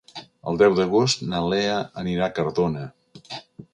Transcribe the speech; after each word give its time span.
El 0.51 0.55
deu 0.61 0.77
d'agost 0.79 1.21
na 1.33 1.41
Lea 1.51 1.77
anirà 2.05 2.25
a 2.29 2.33
Cardona. 2.39 2.87